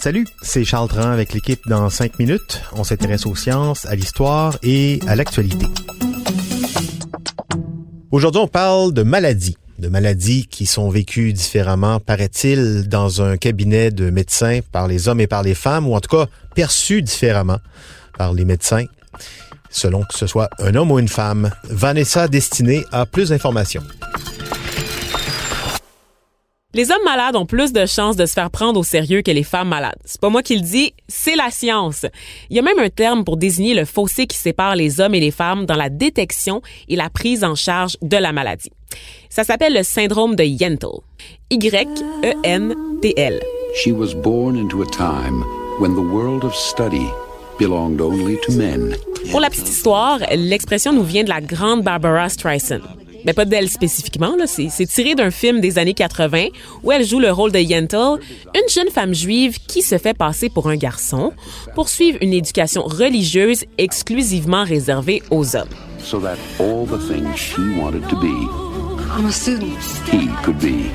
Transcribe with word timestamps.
Salut, 0.00 0.26
c'est 0.42 0.64
Charles 0.64 0.88
Tran 0.88 1.08
avec 1.12 1.32
l'équipe 1.32 1.60
dans 1.68 1.88
5 1.88 2.18
minutes. 2.18 2.62
On 2.72 2.82
s'intéresse 2.82 3.26
aux 3.26 3.36
sciences, 3.36 3.86
à 3.86 3.94
l'histoire 3.94 4.58
et 4.64 4.98
à 5.06 5.14
l'actualité. 5.14 5.66
Aujourd'hui, 8.10 8.40
on 8.40 8.48
parle 8.48 8.92
de 8.92 9.04
maladies. 9.04 9.56
De 9.78 9.86
maladies 9.86 10.48
qui 10.48 10.66
sont 10.66 10.90
vécues 10.90 11.32
différemment, 11.32 12.00
paraît-il, 12.00 12.88
dans 12.88 13.22
un 13.22 13.36
cabinet 13.36 13.92
de 13.92 14.10
médecins 14.10 14.58
par 14.72 14.88
les 14.88 15.06
hommes 15.06 15.20
et 15.20 15.28
par 15.28 15.44
les 15.44 15.54
femmes, 15.54 15.86
ou 15.86 15.94
en 15.94 16.00
tout 16.00 16.16
cas 16.16 16.26
perçues 16.56 17.02
différemment 17.02 17.58
par 18.16 18.32
les 18.32 18.44
médecins, 18.44 18.86
selon 19.70 20.02
que 20.02 20.18
ce 20.18 20.26
soit 20.26 20.50
un 20.58 20.74
homme 20.74 20.90
ou 20.90 20.98
une 20.98 21.06
femme. 21.06 21.52
Vanessa 21.70 22.26
Destinée 22.26 22.84
a 22.90 23.06
plus 23.06 23.28
d'informations. 23.28 23.84
Les 26.74 26.90
hommes 26.90 27.02
malades 27.02 27.34
ont 27.34 27.46
plus 27.46 27.72
de 27.72 27.86
chances 27.86 28.16
de 28.16 28.26
se 28.26 28.34
faire 28.34 28.50
prendre 28.50 28.78
au 28.78 28.82
sérieux 28.82 29.22
que 29.22 29.30
les 29.30 29.42
femmes 29.42 29.68
malades. 29.68 29.96
C'est 30.04 30.20
pas 30.20 30.28
moi 30.28 30.42
qui 30.42 30.54
le 30.54 30.60
dis, 30.60 30.92
c'est 31.08 31.34
la 31.34 31.50
science. 31.50 32.04
Il 32.50 32.56
y 32.56 32.58
a 32.58 32.62
même 32.62 32.78
un 32.78 32.90
terme 32.90 33.24
pour 33.24 33.38
désigner 33.38 33.72
le 33.72 33.86
fossé 33.86 34.26
qui 34.26 34.36
sépare 34.36 34.76
les 34.76 35.00
hommes 35.00 35.14
et 35.14 35.20
les 35.20 35.30
femmes 35.30 35.64
dans 35.64 35.76
la 35.76 35.88
détection 35.88 36.60
et 36.88 36.96
la 36.96 37.08
prise 37.08 37.42
en 37.42 37.54
charge 37.54 37.96
de 38.02 38.18
la 38.18 38.32
maladie. 38.32 38.70
Ça 39.30 39.44
s'appelle 39.44 39.72
le 39.72 39.82
syndrome 39.82 40.36
de 40.36 40.44
Yentl. 40.44 41.00
Y-E-N-T-L. 41.50 43.40
She 43.82 43.90
was 43.90 44.12
born 44.14 44.56
into 44.56 44.82
a 44.82 44.86
time 44.86 45.42
when 45.80 45.94
the 45.94 46.04
world 46.12 46.44
of 46.44 46.54
study 46.54 47.08
belonged 47.58 48.02
only 48.02 48.36
to 48.42 48.52
men. 48.52 48.94
Pour 49.30 49.40
la 49.40 49.48
petite 49.48 49.70
histoire, 49.70 50.18
l'expression 50.36 50.92
nous 50.92 51.02
vient 51.02 51.24
de 51.24 51.30
la 51.30 51.40
grande 51.40 51.82
Barbara 51.82 52.28
Streisand 52.28 52.97
mais 53.24 53.32
pas 53.32 53.44
d'elle 53.44 53.68
spécifiquement, 53.68 54.36
là. 54.36 54.46
C'est, 54.46 54.86
tiré 54.86 55.14
d'un 55.14 55.30
film 55.30 55.60
des 55.60 55.78
années 55.78 55.94
80 55.94 56.46
où 56.82 56.92
elle 56.92 57.04
joue 57.04 57.18
le 57.18 57.30
rôle 57.30 57.52
de 57.52 57.58
Yentl, 57.58 58.20
une 58.54 58.68
jeune 58.68 58.90
femme 58.90 59.14
juive 59.14 59.58
qui 59.66 59.82
se 59.82 59.98
fait 59.98 60.14
passer 60.14 60.48
pour 60.48 60.68
un 60.68 60.76
garçon 60.76 61.32
pour 61.74 61.88
suivre 61.88 62.18
une 62.20 62.32
éducation 62.32 62.82
religieuse 62.82 63.64
exclusivement 63.76 64.64
réservée 64.64 65.22
aux 65.30 65.56
hommes. 65.56 65.68
So 66.02 66.20
that 66.20 66.36
all 66.58 66.86
the 66.86 66.98
things 66.98 67.36
she 67.36 67.58
wanted 67.78 68.08
to 68.08 68.16
be, 68.16 68.32
he 70.10 70.28
could 70.42 70.58
be. 70.58 70.90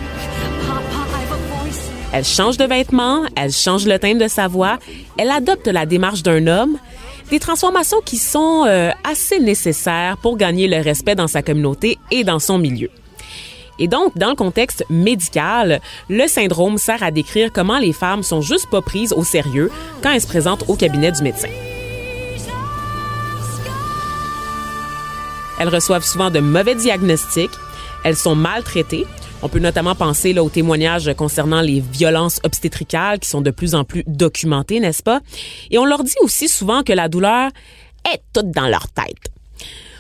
Elle 2.13 2.25
change 2.25 2.57
de 2.57 2.66
vêtements, 2.66 3.23
elle 3.35 3.51
change 3.51 3.88
le 3.88 3.97
timbre 3.97 4.21
de 4.21 4.27
sa 4.27 4.47
voix, 4.47 4.77
elle 5.17 5.31
adopte 5.31 5.67
la 5.67 5.88
démarche 5.88 6.21
d'un 6.21 6.45
homme, 6.45 6.77
des 7.31 7.39
transformations 7.39 8.01
qui 8.05 8.17
sont 8.17 8.66
euh, 8.67 8.91
assez 9.03 9.39
nécessaires 9.39 10.17
pour 10.17 10.37
gagner 10.37 10.67
le 10.67 10.81
respect 10.81 11.15
dans 11.15 11.27
sa 11.27 11.41
communauté 11.41 11.97
et 12.11 12.23
dans 12.23 12.39
son 12.39 12.57
milieu. 12.57 12.89
Et 13.79 13.87
donc, 13.87 14.17
dans 14.17 14.29
le 14.29 14.35
contexte 14.35 14.85
médical, 14.89 15.81
le 16.09 16.27
syndrome 16.27 16.77
sert 16.77 17.01
à 17.01 17.11
décrire 17.11 17.51
comment 17.51 17.79
les 17.79 17.93
femmes 17.93 18.23
sont 18.23 18.41
juste 18.41 18.69
pas 18.69 18.81
prises 18.81 19.13
au 19.13 19.23
sérieux 19.23 19.71
quand 20.01 20.11
elles 20.11 20.21
se 20.21 20.27
présentent 20.27 20.65
au 20.67 20.75
cabinet 20.75 21.11
du 21.11 21.23
médecin. 21.23 21.49
Elles 25.59 25.69
reçoivent 25.69 26.03
souvent 26.03 26.29
de 26.29 26.39
mauvais 26.39 26.75
diagnostics, 26.75 27.51
elles 28.03 28.16
sont 28.16 28.35
maltraitées, 28.35 29.05
on 29.41 29.49
peut 29.49 29.59
notamment 29.59 29.94
penser 29.94 30.31
là, 30.31 30.41
aux 30.41 30.49
témoignages 30.49 31.13
concernant 31.16 31.61
les 31.61 31.81
violences 31.81 32.39
obstétricales 32.44 33.19
qui 33.19 33.28
sont 33.28 33.41
de 33.41 33.51
plus 33.51 33.75
en 33.75 33.83
plus 33.83 34.03
documentées, 34.07 34.79
n'est-ce 34.79 35.03
pas? 35.03 35.19
Et 35.69 35.78
on 35.78 35.85
leur 35.85 36.03
dit 36.03 36.16
aussi 36.22 36.47
souvent 36.47 36.81
que 36.81 36.94
la 36.94 37.09
douleur 37.09 37.49
est 38.12 38.22
toute 38.34 38.52
dans 38.52 38.68
leur 38.68 38.88
tête. 38.90 39.31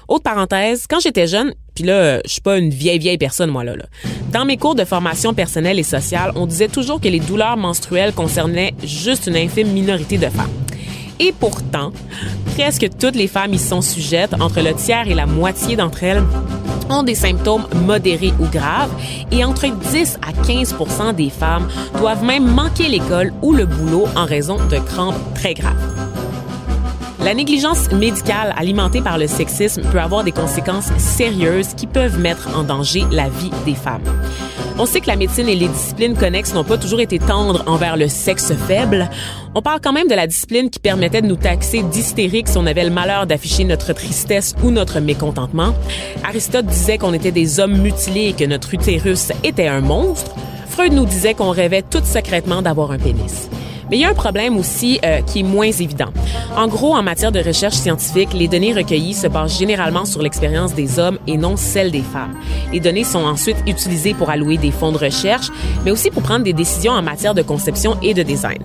Autre 0.07 0.23
parenthèse, 0.23 0.85
quand 0.89 0.99
j'étais 0.99 1.27
jeune, 1.27 1.53
puis 1.75 1.85
là, 1.85 2.19
je 2.25 2.31
suis 2.31 2.41
pas 2.41 2.57
une 2.57 2.69
vieille 2.69 2.99
vieille 2.99 3.17
personne 3.17 3.49
moi 3.49 3.63
là, 3.63 3.75
là. 3.75 3.85
Dans 4.31 4.45
mes 4.45 4.57
cours 4.57 4.75
de 4.75 4.83
formation 4.83 5.33
personnelle 5.33 5.79
et 5.79 5.83
sociale, 5.83 6.31
on 6.35 6.45
disait 6.45 6.67
toujours 6.67 6.99
que 6.99 7.07
les 7.07 7.19
douleurs 7.19 7.57
menstruelles 7.57 8.13
concernaient 8.13 8.73
juste 8.83 9.27
une 9.27 9.37
infime 9.37 9.69
minorité 9.69 10.17
de 10.17 10.27
femmes. 10.27 10.51
Et 11.19 11.31
pourtant, 11.31 11.91
presque 12.55 12.89
toutes 12.99 13.15
les 13.15 13.27
femmes 13.27 13.53
y 13.53 13.59
sont 13.59 13.81
sujettes, 13.81 14.33
entre 14.33 14.61
le 14.61 14.73
tiers 14.73 15.07
et 15.07 15.13
la 15.13 15.25
moitié 15.25 15.75
d'entre 15.75 16.03
elles 16.03 16.23
ont 16.89 17.03
des 17.03 17.15
symptômes 17.15 17.65
modérés 17.85 18.33
ou 18.39 18.45
graves 18.47 18.91
et 19.31 19.43
entre 19.45 19.67
10 19.67 20.19
à 20.21 20.31
15% 20.43 21.15
des 21.15 21.29
femmes 21.29 21.67
doivent 21.97 22.23
même 22.23 22.45
manquer 22.45 22.87
l'école 22.87 23.31
ou 23.41 23.53
le 23.53 23.65
boulot 23.65 24.05
en 24.15 24.25
raison 24.25 24.57
de 24.67 24.77
crampes 24.77 25.15
très 25.33 25.53
graves. 25.53 26.02
La 27.23 27.33
négligence 27.33 27.89
médicale 27.93 28.53
alimentée 28.57 29.01
par 29.01 29.17
le 29.17 29.27
sexisme 29.27 29.83
peut 29.93 30.01
avoir 30.01 30.25
des 30.25 30.33
conséquences 30.33 30.91
sérieuses 30.97 31.73
qui 31.73 31.87
peuvent 31.87 32.19
mettre 32.19 32.49
en 32.57 32.63
danger 32.63 33.05
la 33.11 33.29
vie 33.29 33.51
des 33.65 33.75
femmes. 33.75 34.03
On 34.77 34.85
sait 34.85 34.99
que 34.99 35.07
la 35.07 35.15
médecine 35.15 35.47
et 35.47 35.55
les 35.55 35.69
disciplines 35.69 36.17
connexes 36.17 36.53
n'ont 36.53 36.65
pas 36.65 36.77
toujours 36.77 36.99
été 36.99 37.19
tendres 37.19 37.63
envers 37.65 37.95
le 37.95 38.09
sexe 38.09 38.51
faible. 38.67 39.09
On 39.55 39.61
parle 39.61 39.79
quand 39.81 39.93
même 39.93 40.09
de 40.09 40.15
la 40.15 40.27
discipline 40.27 40.69
qui 40.69 40.79
permettait 40.79 41.21
de 41.21 41.27
nous 41.27 41.37
taxer 41.37 41.81
d'hystériques 41.81 42.49
si 42.49 42.57
on 42.57 42.65
avait 42.65 42.83
le 42.83 42.89
malheur 42.89 43.25
d'afficher 43.25 43.63
notre 43.63 43.93
tristesse 43.93 44.53
ou 44.61 44.71
notre 44.71 44.99
mécontentement. 44.99 45.73
Aristote 46.25 46.65
disait 46.65 46.97
qu'on 46.97 47.13
était 47.13 47.31
des 47.31 47.61
hommes 47.61 47.77
mutilés 47.77 48.29
et 48.29 48.33
que 48.33 48.45
notre 48.45 48.73
utérus 48.73 49.31
était 49.45 49.67
un 49.67 49.79
monstre. 49.79 50.31
Freud 50.67 50.91
nous 50.91 51.05
disait 51.05 51.35
qu'on 51.35 51.51
rêvait 51.51 51.83
tout 51.83 52.03
secrètement 52.03 52.61
d'avoir 52.61 52.91
un 52.91 52.97
pénis. 52.97 53.47
Mais 53.93 53.99
il 53.99 54.01
y 54.01 54.05
a 54.05 54.09
un 54.09 54.15
problème 54.15 54.57
aussi 54.57 54.99
euh, 55.05 55.21
qui 55.21 55.41
est 55.41 55.43
moins 55.43 55.67
évident. 55.67 56.11
En 56.57 56.67
gros, 56.67 56.95
en 56.95 57.03
matière 57.03 57.31
de 57.31 57.39
recherche 57.39 57.75
scientifique, 57.75 58.33
les 58.33 58.47
données 58.47 58.73
recueillies 58.73 59.13
se 59.13 59.27
basent 59.27 59.59
généralement 59.59 60.03
sur 60.05 60.23
l'expérience 60.23 60.73
des 60.73 60.97
hommes 60.97 61.19
et 61.27 61.37
non 61.37 61.57
celle 61.57 61.91
des 61.91 62.01
femmes. 62.01 62.33
Les 62.71 62.79
données 62.79 63.03
sont 63.03 63.23
ensuite 63.23 63.57
utilisées 63.67 64.15
pour 64.15 64.31
allouer 64.31 64.57
des 64.57 64.71
fonds 64.71 64.91
de 64.91 64.97
recherche, 64.97 65.49
mais 65.85 65.91
aussi 65.91 66.09
pour 66.09 66.23
prendre 66.23 66.43
des 66.43 66.53
décisions 66.53 66.93
en 66.93 67.03
matière 67.03 67.35
de 67.35 67.43
conception 67.43 67.95
et 68.01 68.15
de 68.15 68.23
design. 68.23 68.63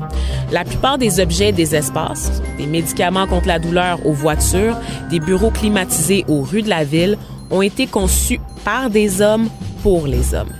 La 0.50 0.64
plupart 0.64 0.96
des 0.96 1.20
objets 1.20 1.52
des 1.52 1.74
espaces, 1.74 2.40
des 2.56 2.66
médicaments 2.66 3.26
contre 3.26 3.48
la 3.48 3.58
douleur 3.58 3.98
aux 4.06 4.14
voitures, 4.14 4.78
des 5.10 5.20
bureaux 5.20 5.50
climatisés 5.50 6.24
aux 6.26 6.40
rues 6.40 6.62
de 6.62 6.70
la 6.70 6.84
ville, 6.84 7.18
ont 7.50 7.60
été 7.60 7.86
conçus 7.86 8.40
par 8.64 8.88
des 8.88 9.20
hommes 9.20 9.50
pour 9.82 10.06
les 10.06 10.32
hommes 10.32 10.54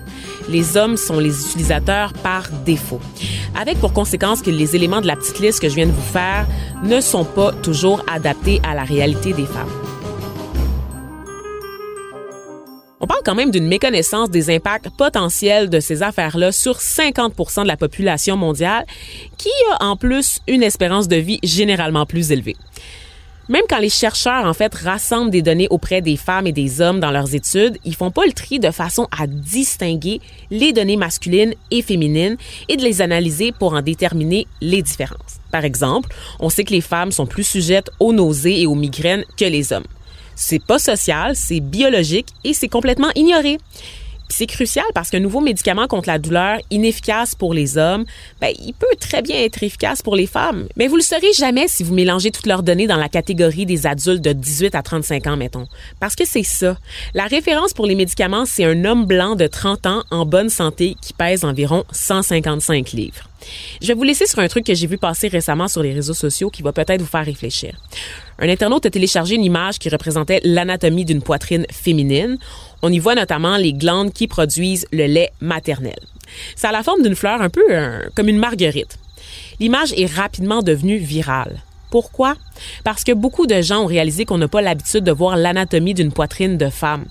les 0.49 0.77
hommes 0.77 0.97
sont 0.97 1.19
les 1.19 1.47
utilisateurs 1.47 2.13
par 2.15 2.49
défaut. 2.65 3.01
Avec 3.59 3.79
pour 3.79 3.93
conséquence 3.93 4.43
que 4.43 4.51
les 4.51 4.77
éléments 4.77 5.01
de 5.01 5.07
la 5.07 5.17
petite 5.17 5.41
liste 5.41 5.61
que 5.61 5.69
je 5.69 5.75
viens 5.75 5.87
de 5.87 5.93
vous 5.93 6.13
faire 6.13 6.47
ne 6.83 7.01
sont 7.01 7.25
pas 7.25 7.53
toujours 7.53 8.03
adaptés 8.11 8.61
à 8.65 8.75
la 8.75 8.85
réalité 8.85 9.33
des 9.33 9.47
femmes. 9.47 9.71
On 13.01 13.07
parle 13.07 13.23
quand 13.25 13.37
même 13.37 13.53
d'une 13.53 13.69
méconnaissance 13.69 14.29
des 14.29 14.55
impacts 14.55 14.91
potentiels 14.91 15.71
de 15.71 15.79
ces 15.79 16.03
affaires-là 16.03 16.51
sur 16.51 16.79
50% 16.79 17.63
de 17.63 17.69
la 17.69 17.77
population 17.77 18.37
mondiale, 18.37 18.85
qui 19.37 19.51
a 19.71 19.85
en 19.85 19.97
plus 19.97 20.41
une 20.49 20.65
espérance 20.65 21.07
de 21.07 21.17
vie 21.17 21.39
généralement 21.45 22.07
plus 22.07 22.33
élevée. 22.33 22.57
Même 23.49 23.65
quand 23.69 23.79
les 23.79 23.89
chercheurs, 23.89 24.45
en 24.45 24.53
fait, 24.53 24.75
rassemblent 24.75 25.31
des 25.31 25.41
données 25.41 25.69
auprès 25.71 26.03
des 26.03 26.19
femmes 26.19 26.47
et 26.47 26.53
des 26.53 26.83
hommes 26.83 27.01
dans 27.01 27.11
leurs 27.11 27.35
études, 27.35 27.79
ils 27.85 27.95
font 27.95 28.11
pas 28.11 28.27
le 28.27 28.33
tri 28.33 28.59
de 28.59 28.71
façon 28.71 29.09
à 29.11 29.27
distinguer 29.27 30.21
les 30.51 30.75
données 30.75 30.99
masculines 30.99 31.55
et 31.71 31.81
féminines 31.81 32.37
et 32.69 32.77
de 32.77 32.83
les 32.83 33.01
analyser 33.01 33.53
pour 33.53 33.73
en 33.73 33.81
déterminer 33.81 34.47
les 34.61 34.83
différences. 34.83 35.41
Par 35.51 35.65
exemple, 35.65 36.11
on 36.41 36.51
sait 36.51 36.65
que 36.65 36.75
les 36.75 36.83
femmes 36.83 37.11
sont 37.11 37.27
plus 37.27 37.45
sujettes 37.45 37.91
aux 38.01 38.13
nausées 38.13 38.61
et 38.61 38.67
aux 38.67 38.75
migraines 38.75 39.25
que 39.39 39.47
les 39.47 39.73
hommes. 39.73 39.87
C'est 40.35 40.63
pas 40.63 40.79
social, 40.79 41.35
c'est 41.35 41.61
biologique 41.61 42.29
et 42.45 42.53
c'est 42.53 42.69
complètement 42.69 43.11
ignoré 43.15 43.59
c'est 44.29 44.47
crucial 44.47 44.85
parce 44.95 45.11
qu'un 45.11 45.21
nouveau 45.21 45.41
médicament 45.41 45.87
contre 45.87 46.09
la 46.09 46.19
douleur 46.19 46.59
inefficace 46.71 47.35
pour 47.35 47.55
les 47.55 47.79
hommes, 47.79 48.05
ben, 48.41 48.53
il 48.59 48.73
peut 48.73 48.87
très 49.01 49.23
bien 49.23 49.37
être 49.37 49.63
efficace 49.63 50.03
pour 50.03 50.17
les 50.17 50.27
femmes. 50.27 50.69
Mais 50.77 50.87
vous 50.87 50.97
le 50.97 51.03
saurez 51.03 51.33
jamais 51.37 51.69
si 51.69 51.83
vous 51.83 51.95
mélangez 51.95 52.31
toutes 52.31 52.47
leurs 52.47 52.63
données 52.63 52.87
dans 52.87 52.97
la 52.97 53.09
catégorie 53.09 53.67
des 53.67 53.87
adultes 53.87 54.23
de 54.23 54.33
18 54.33 54.75
à 54.75 54.83
35 54.83 55.27
ans, 55.27 55.37
mettons. 55.37 55.67
Parce 56.01 56.15
que 56.15 56.25
c'est 56.27 56.43
ça. 56.43 56.77
La 57.15 57.25
référence 57.25 57.73
pour 57.73 57.87
les 57.87 57.95
médicaments, 57.95 58.45
c'est 58.47 58.65
un 58.65 58.85
homme 58.85 59.07
blanc 59.07 59.37
de 59.37 59.47
30 59.47 59.87
ans 59.87 60.03
en 60.11 60.27
bonne 60.27 60.51
santé 60.51 60.97
qui 61.01 61.13
pèse 61.13 61.45
environ 61.45 61.85
155 61.93 62.93
livres. 62.93 63.29
Je 63.81 63.89
vais 63.89 63.95
vous 63.95 64.03
laisser 64.03 64.27
sur 64.27 64.39
un 64.39 64.49
truc 64.49 64.65
que 64.65 64.75
j'ai 64.75 64.87
vu 64.87 64.99
passer 64.99 65.29
récemment 65.29 65.69
sur 65.69 65.83
les 65.83 65.93
réseaux 65.93 66.15
sociaux 66.15 66.51
qui 66.51 66.63
va 66.63 66.73
peut-être 66.73 67.01
vous 67.01 67.07
faire 67.07 67.25
réfléchir. 67.25 67.75
Un 68.39 68.49
internaute 68.49 68.87
a 68.87 68.91
téléchargé 68.91 69.35
une 69.35 69.45
image 69.45 69.79
qui 69.79 69.89
représentait 69.89 70.41
l'anatomie 70.45 71.05
d'une 71.05 71.23
poitrine 71.23 71.67
féminine. 71.71 72.39
On 72.83 72.93
y 72.93 72.99
voit 72.99 73.15
notamment 73.15 73.57
les 73.57 73.73
glandes 73.73 74.13
qui 74.13 74.29
produisent 74.29 74.87
le 74.93 75.07
lait 75.07 75.31
maternel. 75.41 75.99
Ça 76.55 76.69
a 76.69 76.73
la 76.73 76.83
forme 76.83 77.03
d'une 77.03 77.17
fleur 77.17 77.41
un 77.41 77.49
peu 77.49 77.65
euh, 77.71 78.01
comme 78.15 78.29
une 78.29 78.39
marguerite. 78.39 78.99
L'image 79.61 79.93
est 79.97 80.07
rapidement 80.07 80.63
devenue 80.63 80.99
virale. 80.99 81.63
Pourquoi? 81.91 82.35
Parce 82.85 83.05
que 83.05 83.13
beaucoup 83.13 83.47
de 83.47 83.63
gens 83.63 83.83
ont 83.83 83.87
réalisé 83.87 84.25
qu'on 84.25 84.39
n'a 84.39 84.49
pas 84.49 84.61
l'habitude 84.61 85.05
de 85.05 85.13
voir 85.13 85.37
l'anatomie 85.37 85.95
d'une 85.95 86.13
poitrine 86.13 86.59
de 86.59 86.69
femme. 86.69 87.05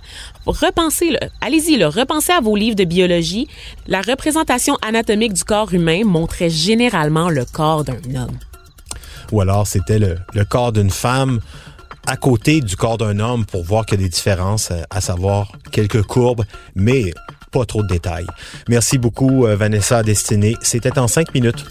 Repensez-le. 0.45 1.19
Allez-y, 1.41 1.77
le. 1.77 1.87
repensez 1.87 2.31
à 2.31 2.41
vos 2.41 2.55
livres 2.55 2.75
de 2.75 2.83
biologie. 2.83 3.47
La 3.87 4.01
représentation 4.01 4.77
anatomique 4.81 5.33
du 5.33 5.43
corps 5.43 5.73
humain 5.73 6.01
montrait 6.05 6.49
généralement 6.49 7.29
le 7.29 7.45
corps 7.45 7.83
d'un 7.83 7.95
homme. 8.15 8.37
Ou 9.31 9.41
alors 9.41 9.67
c'était 9.67 9.99
le, 9.99 10.17
le 10.33 10.45
corps 10.45 10.71
d'une 10.71 10.89
femme 10.89 11.39
à 12.07 12.15
côté 12.15 12.61
du 12.61 12.75
corps 12.75 12.97
d'un 12.97 13.19
homme 13.19 13.45
pour 13.45 13.63
voir 13.63 13.85
qu'il 13.85 13.99
y 13.99 14.03
a 14.03 14.05
des 14.05 14.09
différences, 14.09 14.71
euh, 14.71 14.81
à 14.89 15.01
savoir 15.01 15.51
quelques 15.71 16.03
courbes, 16.03 16.45
mais 16.73 17.13
pas 17.51 17.65
trop 17.65 17.83
de 17.83 17.87
détails. 17.87 18.27
Merci 18.69 18.97
beaucoup, 18.97 19.45
euh, 19.45 19.55
Vanessa 19.55 20.03
Destinée. 20.03 20.55
C'était 20.61 20.97
en 20.97 21.07
cinq 21.07 21.33
minutes. 21.33 21.65